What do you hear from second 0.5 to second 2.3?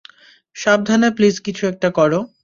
সাবধানে প্লিজ কিছু একটা করো!